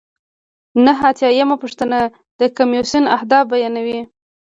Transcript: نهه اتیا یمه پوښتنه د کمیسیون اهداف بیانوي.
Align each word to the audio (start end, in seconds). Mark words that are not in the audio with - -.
نهه 0.85 1.01
اتیا 1.09 1.29
یمه 1.39 1.55
پوښتنه 1.63 1.99
د 2.39 2.41
کمیسیون 2.57 3.05
اهداف 3.15 3.43
بیانوي. 3.51 3.99